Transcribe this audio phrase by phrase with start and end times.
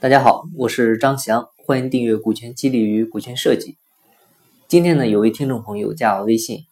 [0.00, 3.72] 大家好，我是张翔，欢迎订阅《股权激励与股权设计》。
[4.66, 6.64] 今天呢，有位听众朋友加我微信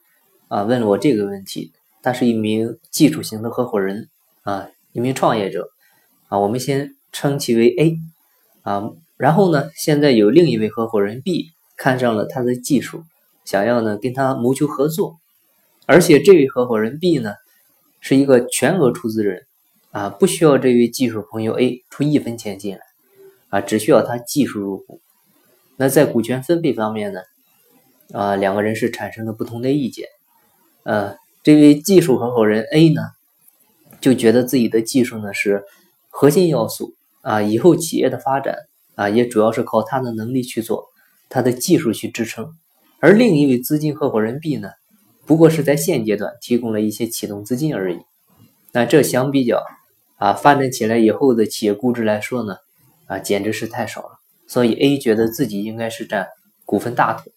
[0.48, 1.70] 啊，问了我这个问题。
[2.02, 4.08] 他是一名技术型的合伙人
[4.44, 5.68] 啊，一名创业者
[6.28, 7.98] 啊，我们先称其为 A
[8.62, 8.92] 啊。
[9.18, 13.02] 然后呢，现在有另一位合伙人 B 看上了他的技术，
[13.44, 15.18] 想要呢跟他谋求合作。
[15.84, 17.34] 而且这位合伙人 B 呢，
[18.00, 19.44] 是一个全额出资人
[19.90, 22.87] 啊，不需要这位技术朋友 A 出一分钱进来。
[23.48, 25.00] 啊，只需要他技术入股。
[25.76, 27.20] 那在股权分配方面呢？
[28.12, 30.06] 啊，两个人是产生了不同的意见。
[30.84, 33.02] 呃，这位技术合伙人 A 呢，
[34.00, 35.64] 就觉得自己的技术呢是
[36.08, 38.56] 核心要素啊，以后企业的发展
[38.94, 40.86] 啊，也主要是靠他的能力去做，
[41.28, 42.54] 他的技术去支撑。
[43.00, 44.70] 而另一位资金合伙人 B 呢，
[45.26, 47.98] 不过是在现阶段提供了一些启动资金而已。
[48.72, 49.62] 那这相比较
[50.16, 52.56] 啊，发展起来以后的企业估值来说呢？
[53.08, 56.28] 啊，简直是太少了，所以 A 觉得自己应该是占
[56.64, 57.30] 股份大头。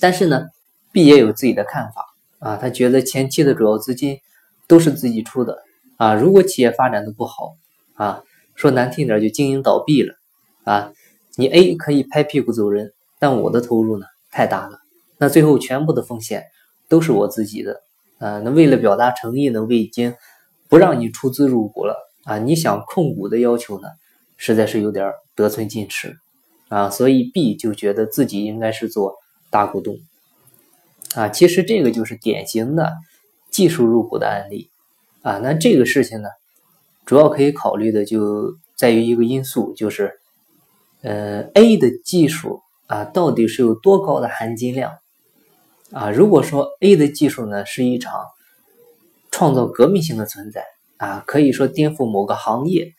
[0.00, 0.46] 但是呢
[0.90, 2.04] ，B 也有自己的看法
[2.40, 4.18] 啊，他觉得前期的主要资金
[4.66, 5.58] 都是自己出的
[5.96, 7.56] 啊，如果企业发展的不好
[7.94, 8.22] 啊，
[8.54, 10.14] 说难听点就经营倒闭了
[10.64, 10.92] 啊，
[11.36, 14.78] 你 A 可以拍屁股走人，但我的投入呢太大了，
[15.18, 16.46] 那最后全部的风险
[16.88, 17.82] 都是我自己的
[18.18, 18.40] 啊。
[18.44, 20.14] 那为了表达诚意呢，我已经
[20.68, 23.88] 不让你出资入股了啊，你想控股的要求呢？
[24.38, 26.16] 实在是有点得寸进尺
[26.68, 29.16] 啊，所以 B 就觉得自己应该是做
[29.50, 29.98] 大股东
[31.14, 31.28] 啊。
[31.28, 32.92] 其实这个就是典型的
[33.50, 34.70] 技术入股的案例
[35.22, 35.38] 啊。
[35.38, 36.28] 那这个事情呢，
[37.04, 40.20] 主要可以考虑的就在于一个因素，就是
[41.02, 44.98] 呃 A 的技术啊到底是有多高的含金量
[45.90, 46.10] 啊？
[46.12, 48.24] 如果说 A 的技术呢是一场
[49.32, 50.64] 创造革命性的存在
[50.98, 52.94] 啊，可以说颠覆某个行业。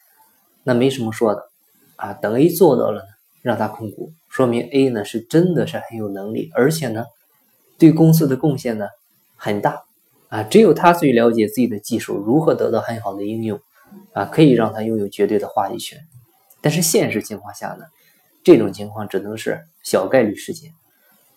[0.64, 1.50] 那没什么说的
[1.96, 3.08] 啊，等 A 做到了呢，
[3.42, 7.06] 让他控股，说明 A 呢是真的是很有能力，而且呢
[7.78, 8.88] 对公司的贡献呢
[9.36, 9.83] 很大
[10.28, 10.44] 啊。
[10.44, 13.60] 只有他最了解自己的技术如何得到很好的应用
[14.14, 16.00] 啊，可以让他拥有绝对的话语权。
[16.62, 17.86] 但是现实情况下呢，
[18.44, 20.73] 这种情况只能是小概率事件。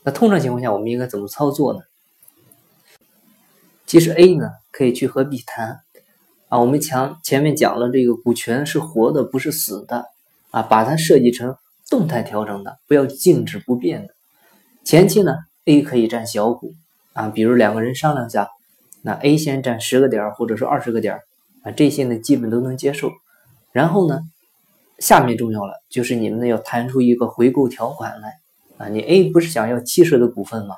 [0.02, 1.80] 那通常情况下，我们应该怎么操作呢？
[3.86, 5.80] 其实 A 呢可以去和 B 谈。
[6.52, 10.04] 啊，我们前前面讲了，这个股权是活的，不是死的
[10.50, 11.56] 啊，把它设计成
[11.88, 14.12] 动态调整的，不要静止不变的。
[14.84, 15.32] 前期呢
[15.64, 16.74] ，A 可以占小股
[17.14, 18.50] 啊，比如两个人商量下，
[19.00, 21.20] 那 A 先占十个点或者说二十个点
[21.62, 23.10] 啊，这些呢基本都能接受。
[23.72, 24.20] 然后呢，
[24.98, 28.34] 下面重要了，就是你们呢要谈出一个回购条款来
[28.76, 28.88] 啊。
[28.90, 30.74] 你 A 不是想要七十的股份吗？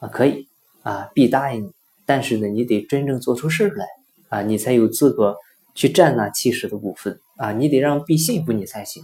[0.00, 0.48] 啊，可以
[0.82, 1.70] 啊，B 答应你，
[2.04, 3.86] 但是呢，你得真正做出事来。
[4.28, 5.36] 啊，你才有资格
[5.74, 7.52] 去占那七十的股份啊！
[7.52, 9.02] 你得让 B 信服你才行。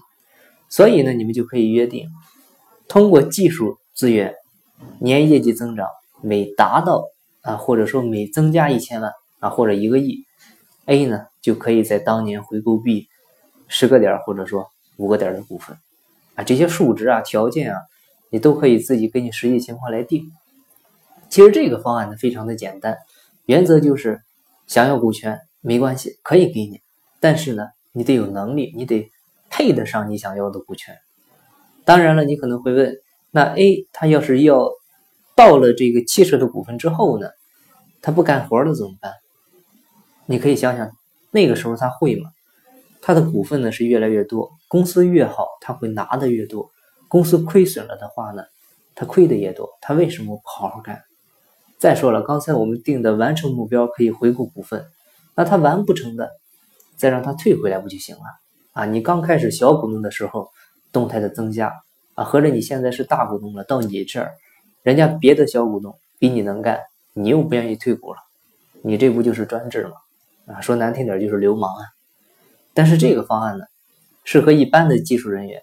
[0.68, 2.08] 所以呢，你们就可以约定，
[2.88, 4.34] 通过技术资源，
[5.00, 5.86] 年业绩增长
[6.20, 7.04] 每达到
[7.42, 10.24] 啊，或者说每增加一千万啊，或者一个亿
[10.86, 13.06] ，A 呢就可以在当年回购 B
[13.68, 15.78] 十个点或者说五个点的股份
[16.34, 16.44] 啊。
[16.44, 17.80] 这些数值啊、条件啊，
[18.30, 20.30] 你都可以自己根据实际情况来定。
[21.30, 22.98] 其实这个方案呢非常的简单，
[23.46, 24.20] 原则就是。
[24.66, 26.80] 想要股权没关系，可以给你，
[27.20, 29.10] 但是呢，你得有能力，你得
[29.50, 30.96] 配得上你想要的股权。
[31.84, 32.96] 当然了，你可能会问，
[33.30, 34.70] 那 A 他要是要
[35.34, 37.28] 到了这个七十的股份之后呢，
[38.00, 39.12] 他不干活了怎么办？
[40.26, 40.90] 你可以想想，
[41.30, 42.30] 那个时候他会吗？
[43.02, 46.70] 他的股份呢是越来越多，公司越好，他会拿的越多。
[47.06, 48.42] 公司亏损了的话呢，
[48.94, 51.02] 他亏的也多，他为什么不好好干？
[51.78, 54.86] 再说了，刚才我们定的完成目标可以回购股份，
[55.34, 56.30] 那他完不成的，
[56.96, 58.22] 再让他退回来不就行了？
[58.72, 60.48] 啊，你刚开始小股东的时候
[60.92, 61.72] 动态的增加
[62.14, 64.32] 啊，合着你现在是大股东了，到你这儿，
[64.82, 66.80] 人家别的小股东比你能干，
[67.12, 68.18] 你又不愿意退股了，
[68.82, 70.54] 你这不就是专制吗？
[70.54, 71.82] 啊，说难听点就是流氓啊。
[72.72, 73.64] 但是这个方案呢，
[74.24, 75.62] 适合一般的技术人员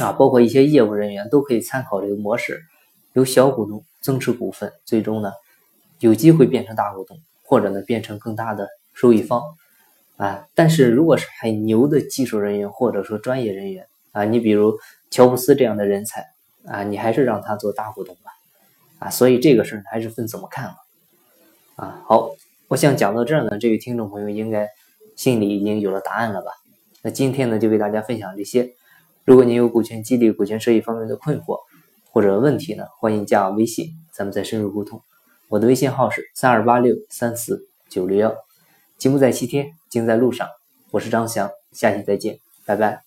[0.00, 2.62] 啊，包括一些业务人员都可以参考这个模式，
[3.16, 3.84] 由小股东。
[4.02, 5.32] 增持股份，最终呢
[5.98, 9.42] 有机会变成大股东，或者呢变成更大的收益方
[10.16, 10.46] 啊。
[10.54, 14.78] 但是如果是很牛的技术人员或者说专业人员啊，你比如
[15.10, 16.24] 乔布斯这样的人才
[16.66, 18.30] 啊，你还是让他做大股东吧
[19.00, 19.10] 啊。
[19.10, 20.76] 所以这个事儿还是分怎么看了
[21.74, 22.00] 啊。
[22.06, 22.30] 好，
[22.68, 24.68] 我想讲到这儿呢，这位听众朋友应该
[25.16, 26.52] 心里已经有了答案了吧？
[27.02, 28.70] 那今天呢就为大家分享这些。
[29.24, 31.58] 如果您有股权激励、股权收益方面的困惑，
[32.16, 32.86] 或者问题呢？
[32.98, 35.02] 欢迎加我微信，咱们再深入沟通。
[35.50, 38.34] 我的微信号是三二八六三四九六幺。
[38.96, 40.48] 节目在西天，精在路上。
[40.92, 43.05] 我是张翔，下期再见，拜拜。